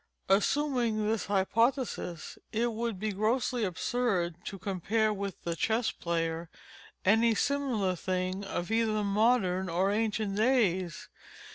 [0.29, 6.49] Assuming this hypothesis, it would be grossly absurd to compare with the Chess Player,
[7.05, 11.07] any similar thing of either modern or ancient days.